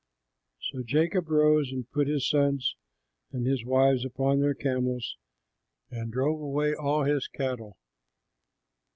[0.71, 2.75] So Jacob rose and put his sons
[3.31, 5.15] and his wives upon the camels
[5.91, 7.77] and drove away all his cattle.